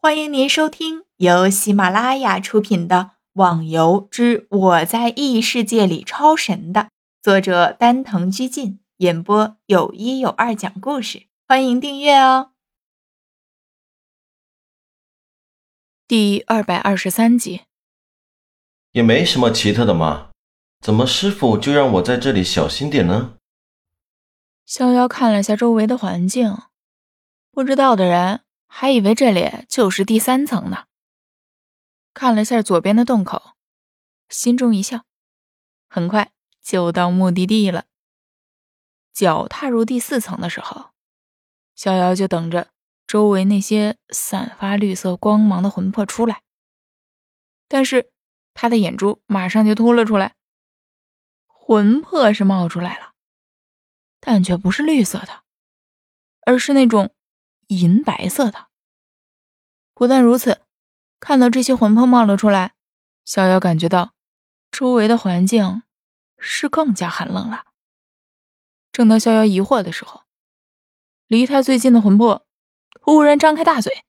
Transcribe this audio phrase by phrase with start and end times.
[0.00, 2.96] 欢迎您收听由喜马拉雅出品的
[3.32, 6.90] 《网游之我在异世界里超神》的
[7.20, 11.26] 作者丹藤居进演播，有一有二讲故事。
[11.48, 12.52] 欢迎订阅哦。
[16.06, 17.62] 第二百二十三集，
[18.92, 20.30] 也没什么奇特的嘛，
[20.80, 23.34] 怎么师傅就让我在这里小心点呢？
[24.64, 26.56] 逍遥看了下周围的环境，
[27.50, 28.42] 不知道的人。
[28.68, 30.84] 还以为这里就是第三层呢。
[32.14, 33.56] 看了下左边的洞口，
[34.28, 35.04] 心中一笑，
[35.88, 36.32] 很快
[36.62, 37.86] 就到目的地了。
[39.12, 40.90] 脚踏入第四层的时候，
[41.74, 42.70] 逍遥就等着
[43.06, 46.42] 周围那些散发绿色光芒的魂魄出来。
[47.66, 48.12] 但是
[48.54, 50.34] 他的眼珠马上就凸了出来，
[51.46, 53.12] 魂魄是冒出来了，
[54.20, 55.42] 但却不是绿色的，
[56.46, 57.14] 而是那种。
[57.68, 58.66] 银白色的。
[59.94, 60.60] 不但如此，
[61.18, 62.74] 看到这些魂魄冒了出来，
[63.24, 64.12] 逍遥感觉到
[64.70, 65.82] 周围的环境
[66.38, 67.64] 是更加寒冷了。
[68.92, 70.22] 正当逍遥疑惑的时候，
[71.26, 72.46] 离他最近的魂魄
[73.00, 74.04] 忽然张开大嘴，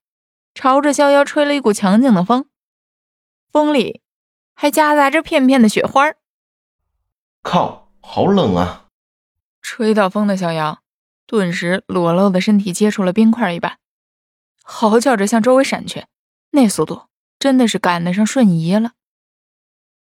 [0.53, 2.49] 朝着逍遥吹了一股强劲的风，
[3.51, 4.01] 风里
[4.53, 6.13] 还夹杂着片片的雪花。
[7.41, 8.87] 靠，好冷啊！
[9.61, 10.81] 吹到风的逍遥。
[11.29, 13.77] 顿时裸露的身体接触了冰块一般，
[14.63, 16.07] 嚎叫着向周围闪去，
[16.49, 17.03] 那速度
[17.37, 18.93] 真的是赶得上瞬移了。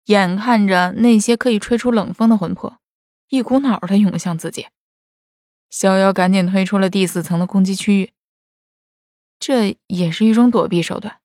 [0.06, 2.80] 眼看着那些可以吹出冷风的魂魄，
[3.30, 4.66] 一股脑的涌向自己，
[5.70, 8.12] 逍遥赶紧退出了第四层的攻击区域。
[9.40, 11.20] 这也是一种躲避手段，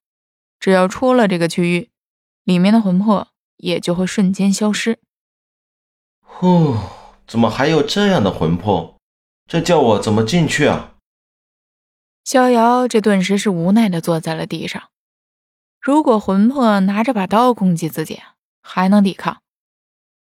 [0.60, 1.88] 只要出了这个区域，
[2.44, 4.98] 里面的魂魄也就会瞬间消失。
[6.20, 6.76] 呼，
[7.26, 8.97] 怎么还有这样的魂魄？
[9.48, 10.94] 这叫我怎么进去啊？
[12.22, 14.90] 逍遥这顿时是无奈的坐在了地上。
[15.80, 18.20] 如果魂魄拿着把刀攻击自己，
[18.60, 19.40] 还能抵抗，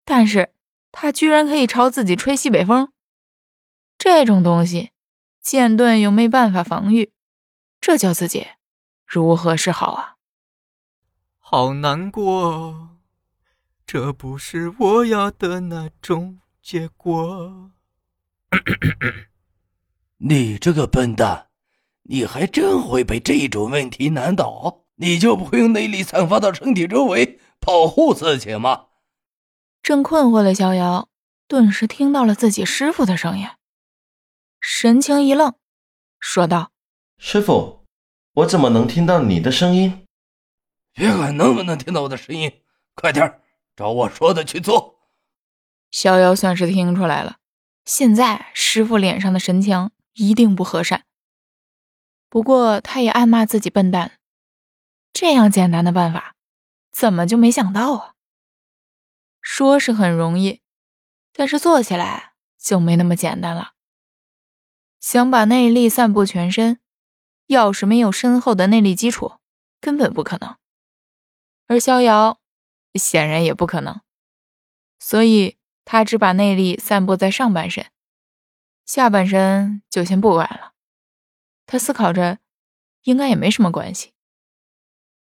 [0.03, 0.51] 但是
[0.91, 2.91] 他居然可以朝自己吹西北风，
[3.97, 4.91] 这种东西，
[5.39, 7.13] 剑盾又没办法防御，
[7.79, 8.47] 这叫自己
[9.05, 10.15] 如何是好啊？
[11.39, 12.97] 好难过，
[13.87, 17.71] 这不是我要的那种结果。
[20.19, 21.47] 你这个笨蛋，
[22.03, 24.85] 你还真会被这种问题难倒？
[24.97, 28.85] 你就不会用内力散发到身体周围保护自己吗？
[29.83, 31.09] 正困惑的逍遥
[31.47, 33.47] 顿时听到了自己师傅的声音，
[34.61, 35.53] 神情一愣，
[36.17, 36.71] 说道
[37.19, 37.85] ：“师傅，
[38.35, 40.07] 我怎么能听到你的声音？
[40.93, 42.61] 别管能不能听到我的声音，
[42.95, 43.41] 快点
[43.75, 44.95] 照我说的去做。”
[45.91, 47.37] 逍遥算是听出来了。
[47.85, 51.05] 现在师傅脸上的神情一定不和善，
[52.29, 54.19] 不过他也暗骂自己笨蛋。
[55.13, 56.35] 这样简单的办法，
[56.91, 58.13] 怎么就没想到啊？
[59.39, 60.61] 说是很容易，
[61.31, 63.73] 但是做起来就没那么简单了。
[64.99, 66.79] 想把内力散布全身，
[67.45, 69.39] 要是没有深厚的内力基础，
[69.79, 70.57] 根本不可能。
[71.67, 72.39] 而逍遥
[72.95, 74.01] 显然也不可能，
[74.97, 75.57] 所以。
[75.85, 77.85] 他只把内力散布在上半身，
[78.85, 80.73] 下半身就先不管了。
[81.67, 82.39] 他思考着，
[83.03, 84.13] 应该也没什么关系。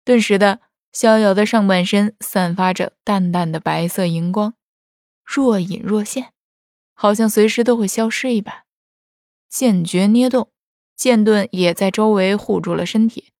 [0.03, 0.59] 顿时的，
[0.91, 4.53] 逍遥的上半身散发着淡淡的白色荧光，
[5.23, 6.33] 若隐若现，
[6.93, 8.65] 好像随时都会消失一般。
[9.49, 10.51] 剑诀捏动，
[10.95, 13.31] 剑盾也在周围护住了身体。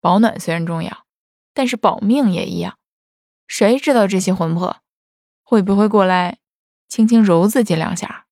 [0.00, 1.06] 保暖虽然重要，
[1.52, 2.78] 但是保命也一样。
[3.46, 4.80] 谁知道这些魂魄？
[5.50, 6.38] 会不会过来
[6.88, 8.26] 轻轻揉自己两下？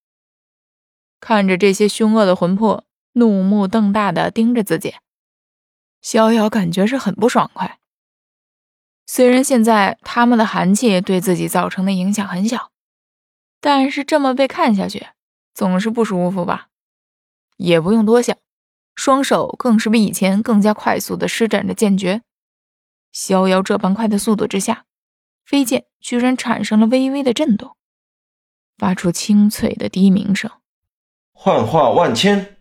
[1.18, 2.84] 看着这些凶恶的魂魄
[3.14, 4.94] 怒目瞪大的盯着自己，
[6.00, 7.80] 逍遥感觉是很不爽快。
[9.04, 12.70] 虽然现在他们的寒气对自己造成的影响很小，
[13.60, 15.08] 但是这么被看下去
[15.52, 16.68] 总是不舒服吧？
[17.56, 18.38] 也不用多想，
[18.94, 22.22] 双手更是比以前更加快速的施展着剑诀。
[23.10, 24.84] 逍遥这般快的速度之下。
[25.48, 27.74] 飞剑居然产生了微微的震动，
[28.76, 30.50] 发出清脆的低鸣声。
[31.32, 32.58] 幻化万千，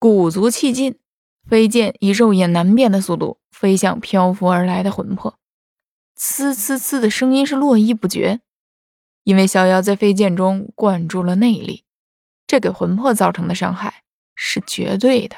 [0.00, 0.98] 鼓足气劲，
[1.48, 5.38] 飞剑以肉眼难辨的速度飞向漂浮而来的魂魄。
[6.18, 8.40] 呲呲呲的声音是络绎不绝，
[9.22, 11.84] 因为逍遥在飞剑中灌注了内力，
[12.48, 14.02] 这给魂魄造成的伤害
[14.34, 15.36] 是绝对的。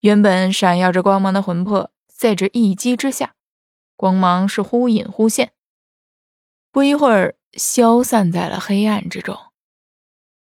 [0.00, 3.34] 原本闪耀着光芒的魂魄，在这一击之下。
[4.02, 5.52] 光芒是忽隐忽现，
[6.72, 9.38] 不一会儿消散在了黑暗之中。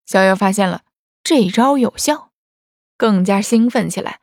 [0.06, 0.84] 逍遥发现了
[1.24, 2.34] 这招有效，
[2.98, 4.20] 更加兴奋起来，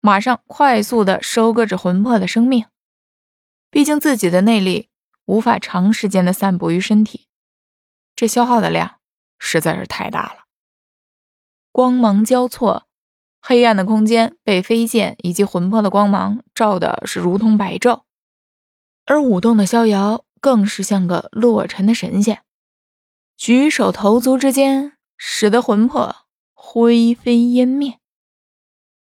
[0.00, 2.66] 马上快速的收割着魂魄的生命。
[3.70, 4.88] 毕竟自己的内力
[5.26, 7.28] 无法长时间的散布于身体，
[8.16, 8.96] 这消耗的量
[9.38, 10.46] 实在是太大了。
[11.70, 12.88] 光芒交错，
[13.40, 18.02] 黑暗的空间被飞剑以及魂魄的光芒照的是如同白昼，
[19.04, 22.42] 而舞动的逍遥更是像个落尘的神仙，
[23.36, 27.98] 举手投足之间，使得魂魄灰飞烟灭。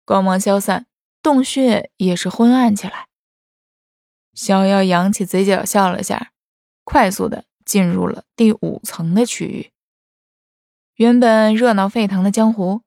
[0.05, 0.87] 光芒消散，
[1.23, 3.09] 洞穴也是昏暗起来。
[4.35, 6.33] 逍遥扬起嘴角笑了下，
[6.85, 9.71] 快速的进入了第五层的区域。
[10.95, 12.83] 原本热闹沸腾的江湖，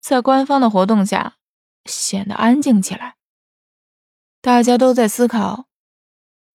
[0.00, 1.36] 在官方的活动下
[1.84, 3.16] 显得安静起来。
[4.40, 5.66] 大家都在思考，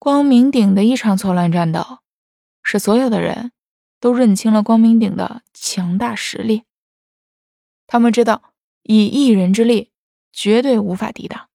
[0.03, 1.99] 光明顶的一场错乱战斗，
[2.63, 3.51] 使所有的人
[3.99, 6.63] 都认清了光明顶的强大实力。
[7.85, 9.91] 他们知道，以一人之力
[10.33, 11.49] 绝对无法抵挡，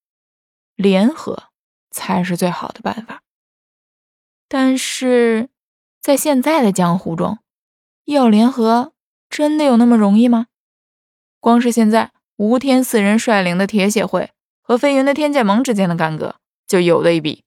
[0.76, 1.48] 联合
[1.90, 3.24] 才是最好的办法。
[4.46, 5.48] 但是
[6.00, 7.40] 在现在的江湖中，
[8.04, 8.92] 要联合。
[9.28, 10.46] 真的有那么容易吗？
[11.40, 14.30] 光是现在吴天四人率领的铁血会
[14.62, 17.42] 和飞云的天剑盟之间的干戈就有的一比，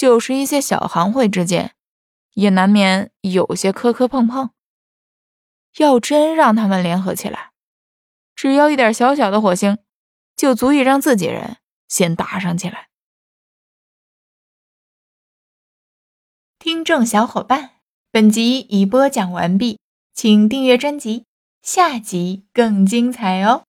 [0.00, 1.74] 就是一些小行会之间
[2.32, 4.48] 也难免有些磕磕碰碰。
[5.76, 7.52] 要真让他们联合起来，
[8.34, 9.76] 只要一点小小的火星，
[10.34, 12.88] 就足以让自己人先打上起来。
[16.58, 17.72] 听众小伙伴，
[18.10, 19.78] 本集已播讲完毕。
[20.14, 21.26] 请订阅专辑，
[21.60, 23.64] 下集更精彩哦！